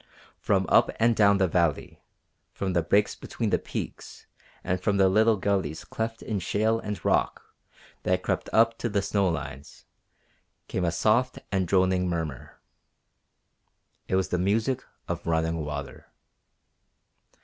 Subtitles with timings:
[0.39, 2.01] From up and down the valley,
[2.53, 4.25] from the breaks between the peaks
[4.63, 7.43] and from the little gullies cleft in shale and rock
[8.01, 9.85] that crept up to the snow lines,
[10.67, 12.59] came a soft and droning murmur.
[14.07, 16.07] It was the music of running water.